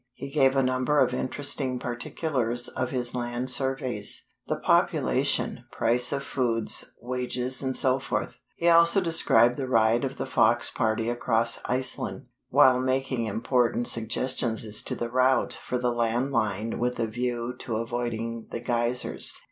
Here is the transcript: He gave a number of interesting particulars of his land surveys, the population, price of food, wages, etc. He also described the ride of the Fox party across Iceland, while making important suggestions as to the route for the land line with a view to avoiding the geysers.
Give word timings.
He 0.15 0.31
gave 0.31 0.55
a 0.55 0.63
number 0.63 0.97
of 0.97 1.13
interesting 1.13 1.77
particulars 1.77 2.67
of 2.69 2.89
his 2.89 3.13
land 3.13 3.51
surveys, 3.51 4.29
the 4.47 4.55
population, 4.57 5.65
price 5.71 6.11
of 6.11 6.23
food, 6.23 6.71
wages, 6.99 7.63
etc. 7.63 8.33
He 8.55 8.67
also 8.67 8.99
described 8.99 9.57
the 9.57 9.67
ride 9.69 10.03
of 10.03 10.17
the 10.17 10.25
Fox 10.25 10.71
party 10.71 11.07
across 11.07 11.59
Iceland, 11.65 12.25
while 12.49 12.79
making 12.79 13.27
important 13.27 13.87
suggestions 13.87 14.65
as 14.65 14.81
to 14.85 14.95
the 14.95 15.11
route 15.11 15.53
for 15.53 15.77
the 15.77 15.91
land 15.91 16.31
line 16.31 16.79
with 16.79 16.97
a 16.99 17.05
view 17.05 17.53
to 17.59 17.75
avoiding 17.75 18.47
the 18.49 18.59
geysers. 18.59 19.39